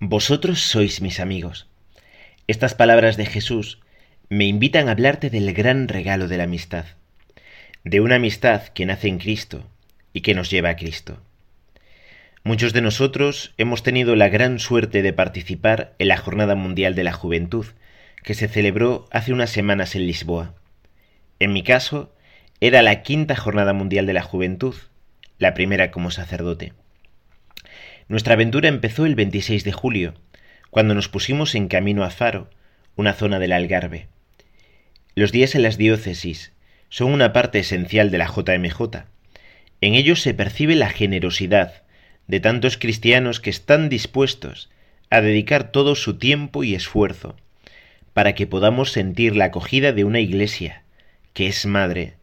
[0.00, 1.66] Vosotros sois mis amigos.
[2.46, 3.80] Estas palabras de Jesús
[4.28, 6.84] me invitan a hablarte del gran regalo de la amistad,
[7.82, 9.66] de una amistad que nace en Cristo
[10.12, 11.20] y que nos lleva a Cristo.
[12.44, 17.02] Muchos de nosotros hemos tenido la gran suerte de participar en la Jornada Mundial de
[17.02, 17.66] la Juventud,
[18.22, 20.54] que se celebró hace unas semanas en Lisboa.
[21.40, 22.14] En mi caso,
[22.60, 24.76] era la quinta Jornada Mundial de la Juventud,
[25.38, 26.72] la primera como sacerdote.
[28.08, 30.14] Nuestra aventura empezó el 26 de julio,
[30.70, 32.48] cuando nos pusimos en camino a Faro,
[32.96, 34.08] una zona del Algarve.
[35.14, 36.52] Los días en las diócesis
[36.88, 39.04] son una parte esencial de la JMJ.
[39.82, 41.82] En ellos se percibe la generosidad
[42.28, 44.70] de tantos cristianos que están dispuestos
[45.10, 47.36] a dedicar todo su tiempo y esfuerzo
[48.14, 50.82] para que podamos sentir la acogida de una iglesia
[51.34, 52.14] que es madre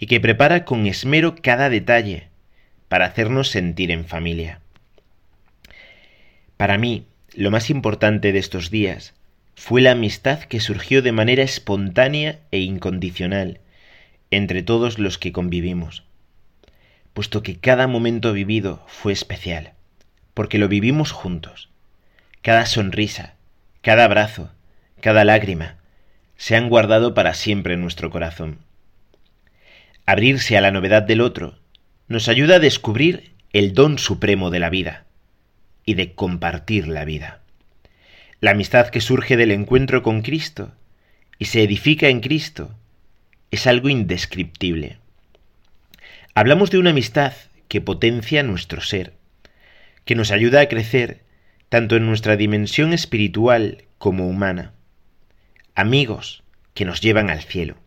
[0.00, 2.26] y que prepara con esmero cada detalle
[2.88, 4.60] para hacernos sentir en familia.
[6.58, 9.14] Para mí, lo más importante de estos días
[9.54, 13.60] fue la amistad que surgió de manera espontánea e incondicional
[14.32, 16.02] entre todos los que convivimos,
[17.14, 19.72] puesto que cada momento vivido fue especial,
[20.34, 21.68] porque lo vivimos juntos.
[22.42, 23.34] Cada sonrisa,
[23.80, 24.50] cada abrazo,
[25.00, 25.76] cada lágrima,
[26.36, 28.58] se han guardado para siempre en nuestro corazón.
[30.06, 31.56] Abrirse a la novedad del otro
[32.08, 35.04] nos ayuda a descubrir el don supremo de la vida,
[35.88, 37.40] y de compartir la vida.
[38.40, 40.70] La amistad que surge del encuentro con Cristo
[41.38, 42.76] y se edifica en Cristo
[43.50, 44.98] es algo indescriptible.
[46.34, 47.32] Hablamos de una amistad
[47.68, 49.14] que potencia nuestro ser,
[50.04, 51.22] que nos ayuda a crecer
[51.70, 54.74] tanto en nuestra dimensión espiritual como humana.
[55.74, 56.42] Amigos
[56.74, 57.78] que nos llevan al cielo.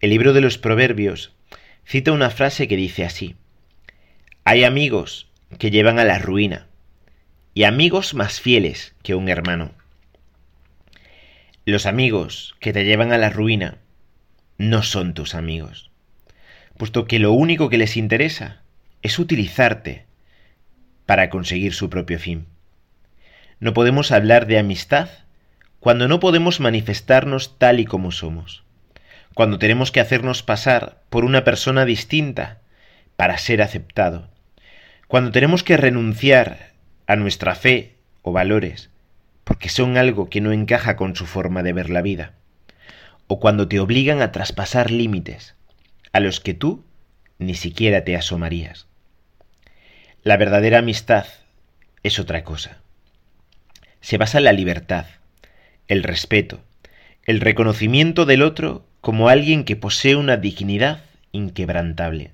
[0.00, 1.36] El libro de los Proverbios
[1.84, 3.36] cita una frase que dice así,
[4.42, 6.66] Hay amigos que llevan a la ruina,
[7.54, 9.72] y amigos más fieles que un hermano.
[11.64, 13.78] Los amigos que te llevan a la ruina
[14.58, 15.90] no son tus amigos,
[16.76, 18.62] puesto que lo único que les interesa
[19.02, 20.06] es utilizarte
[21.06, 22.46] para conseguir su propio fin.
[23.60, 25.08] No podemos hablar de amistad
[25.78, 28.64] cuando no podemos manifestarnos tal y como somos,
[29.34, 32.60] cuando tenemos que hacernos pasar por una persona distinta
[33.16, 34.31] para ser aceptado,
[35.12, 36.70] cuando tenemos que renunciar
[37.06, 38.88] a nuestra fe o valores
[39.44, 42.32] porque son algo que no encaja con su forma de ver la vida,
[43.26, 45.54] o cuando te obligan a traspasar límites
[46.14, 46.86] a los que tú
[47.38, 48.86] ni siquiera te asomarías.
[50.22, 51.26] La verdadera amistad
[52.02, 52.80] es otra cosa.
[54.00, 55.04] Se basa en la libertad,
[55.88, 56.62] el respeto,
[57.26, 62.30] el reconocimiento del otro como alguien que posee una dignidad inquebrantable.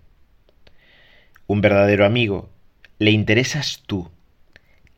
[1.48, 2.50] Un verdadero amigo
[2.98, 4.10] le interesas tú,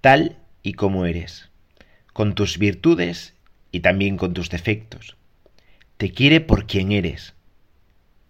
[0.01, 1.51] tal y como eres,
[2.13, 3.35] con tus virtudes
[3.73, 5.17] y también con tus defectos.
[5.99, 7.35] Te quiere por quien eres,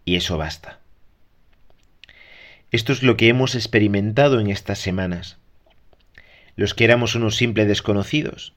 [0.04, 0.80] y eso basta.
[2.72, 5.38] Esto es lo que hemos experimentado en estas semanas.
[6.56, 8.54] Los que éramos unos simples desconocidos,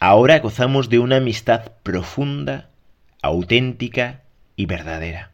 [0.00, 2.68] ahora gozamos de una amistad profunda,
[3.20, 4.22] auténtica
[4.56, 5.30] y verdadera.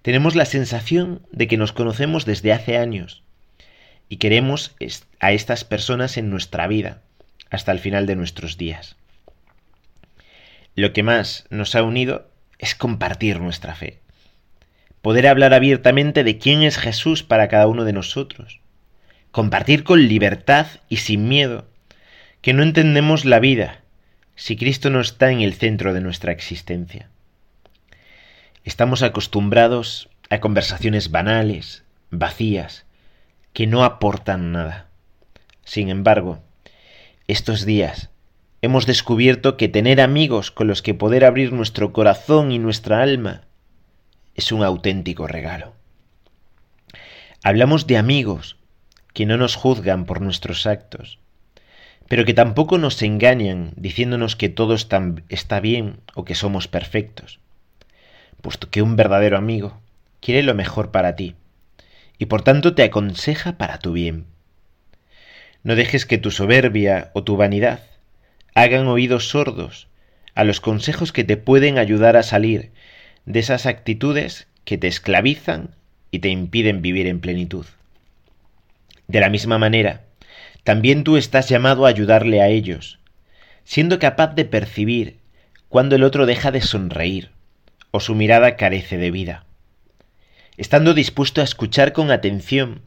[0.00, 3.22] Tenemos la sensación de que nos conocemos desde hace años,
[4.08, 4.74] y queremos
[5.20, 7.00] a estas personas en nuestra vida
[7.50, 8.96] hasta el final de nuestros días.
[10.74, 13.98] Lo que más nos ha unido es compartir nuestra fe,
[15.02, 18.60] poder hablar abiertamente de quién es Jesús para cada uno de nosotros,
[19.30, 21.66] compartir con libertad y sin miedo
[22.42, 23.80] que no entendemos la vida
[24.36, 27.08] si Cristo no está en el centro de nuestra existencia.
[28.64, 32.84] Estamos acostumbrados a conversaciones banales, vacías,
[33.58, 34.86] que no aportan nada.
[35.64, 36.38] Sin embargo,
[37.26, 38.08] estos días
[38.62, 43.40] hemos descubierto que tener amigos con los que poder abrir nuestro corazón y nuestra alma
[44.36, 45.72] es un auténtico regalo.
[47.42, 48.58] Hablamos de amigos
[49.12, 51.18] que no nos juzgan por nuestros actos,
[52.06, 57.40] pero que tampoco nos engañan diciéndonos que todo está bien o que somos perfectos,
[58.40, 59.80] puesto que un verdadero amigo
[60.20, 61.34] quiere lo mejor para ti
[62.18, 64.26] y por tanto te aconseja para tu bien.
[65.62, 67.80] No dejes que tu soberbia o tu vanidad
[68.54, 69.88] hagan oídos sordos
[70.34, 72.70] a los consejos que te pueden ayudar a salir
[73.24, 75.70] de esas actitudes que te esclavizan
[76.10, 77.66] y te impiden vivir en plenitud.
[79.06, 80.02] De la misma manera,
[80.64, 82.98] también tú estás llamado a ayudarle a ellos,
[83.64, 85.18] siendo capaz de percibir
[85.68, 87.30] cuando el otro deja de sonreír
[87.90, 89.44] o su mirada carece de vida
[90.58, 92.82] estando dispuesto a escuchar con atención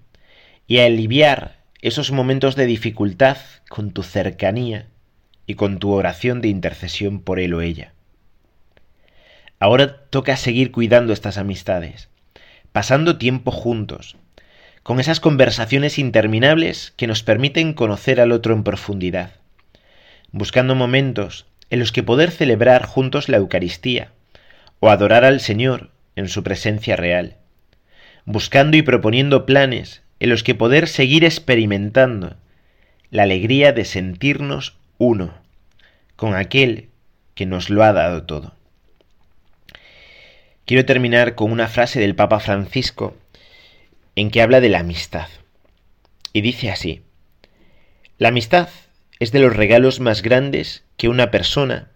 [0.68, 3.38] y a aliviar esos momentos de dificultad
[3.70, 4.88] con tu cercanía
[5.48, 7.94] y con tu oración de intercesión por él o ella.
[9.58, 12.10] Ahora toca seguir cuidando estas amistades,
[12.74, 14.18] pasando tiempo juntos,
[14.84, 19.32] con esas conversaciones interminables que nos permiten conocer al otro en profundidad,
[20.32, 24.12] buscando momentos en los que poder celebrar juntos la Eucaristía
[24.82, 27.38] o adorar al Señor en su presencia real,
[28.26, 32.36] buscando y proponiendo planes en los que poder seguir experimentando
[33.10, 35.34] la alegría de sentirnos uno
[36.16, 36.90] con aquel
[37.36, 38.54] que nos lo ha dado todo.
[40.66, 43.18] Quiero terminar con una frase del Papa Francisco
[44.16, 45.28] en que habla de la amistad.
[46.34, 47.02] Y dice así,
[48.18, 48.70] la amistad
[49.20, 51.90] es de los regalos más grandes que una persona,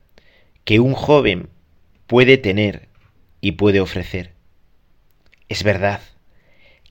[0.63, 1.50] que un joven
[2.07, 2.89] puede tener
[3.42, 4.33] y puede ofrecer.
[5.48, 6.01] Es verdad,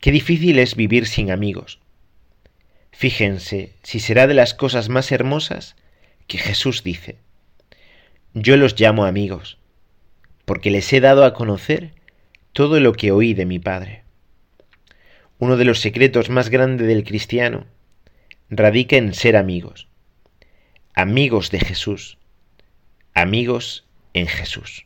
[0.05, 1.81] qué difícil es vivir sin amigos.
[2.93, 5.77] Fíjense si será de las cosas más hermosas
[6.27, 7.17] que Jesús dice,
[8.35, 9.57] yo los llamo amigos,
[10.45, 11.95] porque les he dado a conocer
[12.53, 14.03] todo lo que oí de mi Padre.
[15.39, 17.65] Uno de los secretos más grandes del cristiano
[18.51, 19.89] radica en ser amigos,
[20.93, 22.19] amigos de Jesús,
[23.15, 24.85] amigos en Jesús.